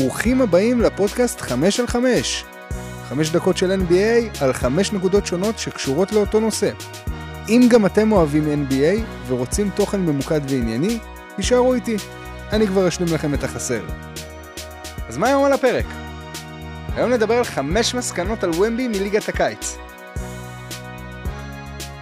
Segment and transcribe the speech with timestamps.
[0.00, 2.44] ברוכים הבאים לפודקאסט 5 על 5.
[3.08, 6.70] 5 דקות של NBA על 5 נקודות שונות שקשורות לאותו נושא.
[7.48, 10.98] אם גם אתם אוהבים NBA ורוצים תוכן ממוקד וענייני,
[11.36, 11.96] תישארו איתי.
[12.52, 13.82] אני כבר אשלים לכם את החסר.
[15.08, 15.86] אז מה היום על הפרק?
[16.96, 19.76] היום נדבר על 5 מסקנות על ומבי מליגת הקיץ.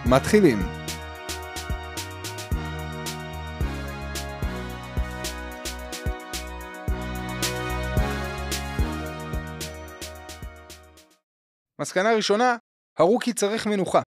[0.05, 0.78] מתחילים.
[11.79, 12.57] מסקנה ראשונה,
[12.97, 14.01] הרוקי צריך מנוחה.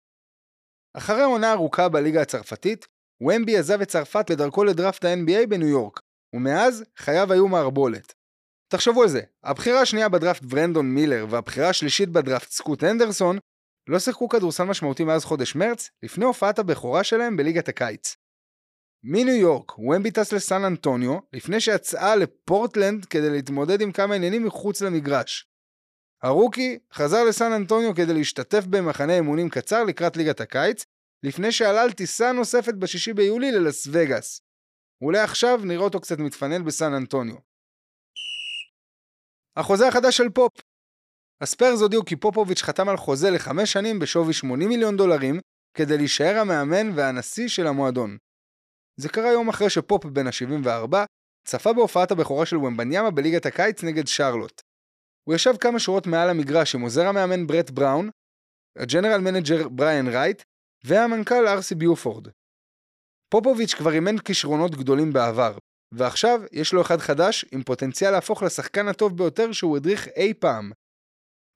[0.97, 2.87] אחרי עונה ארוכה בליגה הצרפתית,
[3.21, 5.99] ומבי עזב את צרפת לדרכו לדראפט ה-NBA בניו יורק,
[6.35, 8.13] ומאז חייו היו מערבולת.
[8.73, 13.37] תחשבו על זה, הבחירה השנייה בדראפט ברנדון מילר והבחירה השלישית בדראפט סקוט אנדרסון
[13.89, 18.15] לא שיחקו כדורסל משמעותי מאז חודש מרץ, לפני הופעת הבכורה שלהם בליגת הקיץ.
[19.03, 24.81] מניו יורק, ומבי טס לסן אנטוניו, לפני שיצאה לפורטלנד כדי להתמודד עם כמה עניינים מחוץ
[24.81, 25.48] למגרש.
[26.23, 30.85] הרוקי חזר לסן אנטוניו כדי להשתתף במחנה אימונים קצר לקראת ליגת הקיץ,
[31.23, 34.41] לפני שעלה על טיסה נוספת בשישי ביולי ללס וגאס.
[35.01, 37.35] אולי עכשיו נראה אותו קצת מתפנן בסן אנטוניו.
[39.57, 40.51] החוזה החדש של פופ
[41.41, 45.39] הספרס הודיעו כי פופוביץ' חתם על חוזה לחמש שנים בשווי 80 מיליון דולרים,
[45.77, 48.17] כדי להישאר המאמן והנשיא של המועדון.
[48.97, 50.95] זה קרה יום אחרי שפופ בן ה-74
[51.47, 54.61] צפה בהופעת הבכורה של ומבניאמה בליגת הקיץ נגד שרלוט.
[55.27, 58.09] הוא ישב כמה שורות מעל המגרש עם עוזר המאמן ברט בראון,
[58.77, 60.43] ה general manager בריאן רייט
[60.83, 62.27] והמנכ"ל אר סי ביופורד.
[63.29, 65.57] פופוביץ' כבר אימן כישרונות גדולים בעבר,
[65.93, 70.71] ועכשיו יש לו אחד חדש עם פוטנציאל להפוך לשחקן הטוב ביותר שהוא הדריך אי פעם.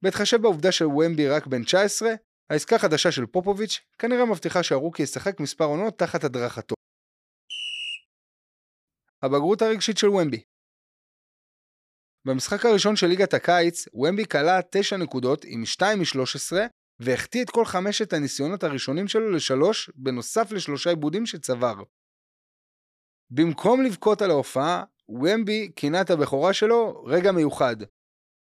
[0.03, 2.13] בהתחשב בעובדה שוומבי רק בן 19,
[2.49, 6.75] העסקה החדשה של פופוביץ' כנראה מבטיחה שהרוקי ישחק מספר עונות תחת הדרכתו.
[9.23, 10.43] הבגרות הרגשית של ומבי
[12.27, 16.55] במשחק הראשון של ליגת הקיץ, ומבי כלה 9 נקודות עם 2 מ-13
[16.99, 21.73] והחטיא את כל חמשת הניסיונות הראשונים שלו לשלוש, בנוסף לשלושה עיבודים שצבר.
[23.29, 27.75] במקום לבכות על ההופעה, ומבי כינה את הבכורה שלו רגע מיוחד.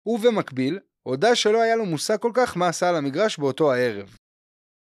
[0.06, 4.18] ובמקביל, הודה שלא היה לו מושג כל כך מה עשה על המגרש באותו הערב.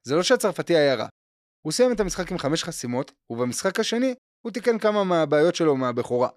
[0.08, 1.08] זה לא שהצרפתי היה רע.
[1.66, 6.30] הוא סיים את המשחק עם חמש חסימות, ובמשחק השני הוא תיקן כמה מהבעיות שלו מהבכורה.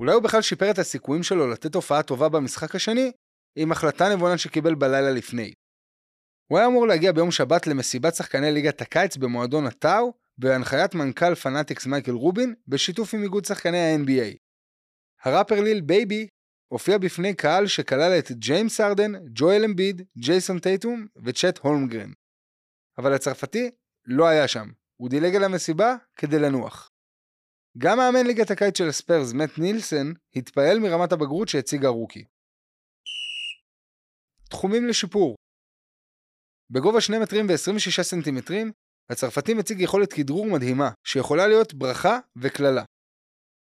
[0.00, 3.12] אולי הוא בכלל שיפר את הסיכויים שלו לתת הופעה טובה במשחק השני,
[3.56, 5.52] עם החלטה נבונה שקיבל בלילה לפני.
[6.50, 11.34] הוא היה אמור להגיע ביום שבת למסיבת שחקני ליגת הקיץ במועדון ה TAO, בהנחיית מנכ"ל
[11.34, 14.36] Fanatics מייקל רובין, בשיתוף עם איגוד שחקני ה-NBA.
[15.22, 16.26] הראפר ליל בייבי
[16.68, 22.10] הופיע בפני קהל שכלל את ג'יימס הארדן, ג'ואל אמביד, ג'ייסון טייטום וצ'ט הולמגרן.
[22.98, 23.70] אבל הצרפתי
[24.06, 26.90] לא היה שם, הוא דילג על המסיבה כדי לנוח.
[27.78, 32.24] גם מאמן ליגת הקיץ של הספיירס, מאט נילסן, התפעל מרמת הבגרות שהציג הרוקי.
[34.50, 35.36] תחומים לשיפור
[36.70, 38.72] בגובה 2 מטרים ו-26 סנטימטרים,
[39.10, 42.84] הצרפתי מציג יכולת כדרור מדהימה, שיכולה להיות ברכה וקללה.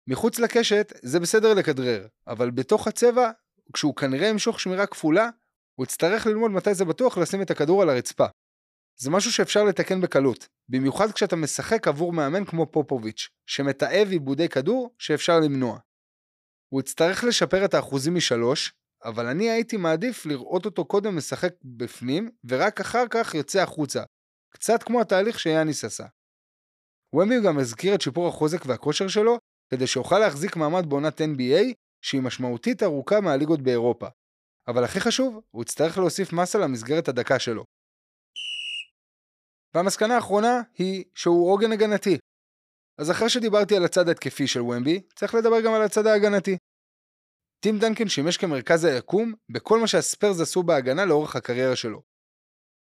[0.09, 3.31] מחוץ לקשת זה בסדר לכדרר, אבל בתוך הצבע,
[3.73, 5.29] כשהוא כנראה ימשוך שמירה כפולה,
[5.75, 8.25] הוא יצטרך ללמוד מתי זה בטוח לשים את הכדור על הרצפה.
[8.97, 14.95] זה משהו שאפשר לתקן בקלות, במיוחד כשאתה משחק עבור מאמן כמו פופוביץ', שמתעב עיבודי כדור
[14.99, 15.79] שאפשר למנוע.
[16.73, 22.29] הוא יצטרך לשפר את האחוזים משלוש, אבל אני הייתי מעדיף לראות אותו קודם משחק בפנים,
[22.43, 24.03] ורק אחר כך יוצא החוצה,
[24.53, 26.05] קצת כמו התהליך שיאניס עשה.
[27.15, 29.37] ומי גם הזכיר את שיפור החוזק והכושר שלו,
[29.69, 34.07] כדי שיוכל להחזיק מעמד בעונת NBA, שהיא משמעותית ארוכה מהליגות באירופה.
[34.67, 37.63] אבל הכי חשוב, הוא יצטרך להוסיף מסה למסגרת הדקה שלו.
[39.75, 42.17] והמסקנה האחרונה היא שהוא עוגן הגנתי.
[42.97, 46.57] אז אחרי שדיברתי על הצד ההתקפי של ומבי, צריך לדבר גם על הצד ההגנתי.
[47.59, 52.01] טים דנקן שימש כמרכז היקום בכל מה שהספיירס עשו בהגנה לאורך הקריירה שלו.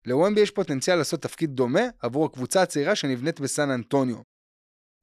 [0.05, 4.21] לוומבי יש פוטנציאל לעשות תפקיד דומה עבור הקבוצה הצעירה שנבנית בסן אנטוניו.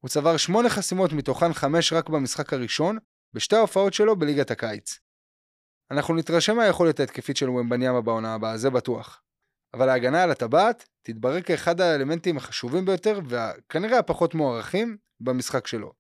[0.05, 2.99] הוא צבר שמונה חסימות מתוכן חמש רק במשחק הראשון,
[3.35, 4.99] בשתי ההופעות שלו בליגת הקיץ.
[5.91, 9.23] אנחנו נתרשם מהיכולת ההתקפית של ומבניאמה בעונה הבאה, זה בטוח.
[9.75, 15.93] אבל ההגנה על הטבעת תתברר כאחד האלמנטים החשובים ביותר וכנראה הפחות מוערכים במשחק שלו.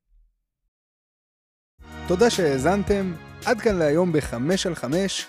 [2.09, 3.13] תודה שהאזנתם,
[3.47, 4.35] עד כאן להיום ב-5
[4.67, 5.27] על 5.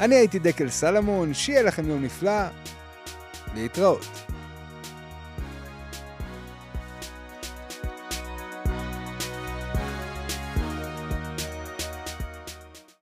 [0.00, 2.42] אני הייתי דקל סלמון, שיהיה לכם יום נפלא,
[3.54, 4.21] להתראות.